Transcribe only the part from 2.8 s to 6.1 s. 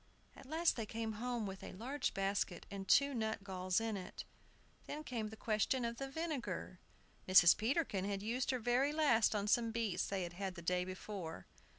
two nutgalls in it. Then came the question of the